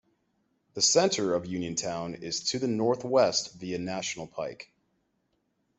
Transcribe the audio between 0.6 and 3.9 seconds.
The center of Uniontown is to the northwest via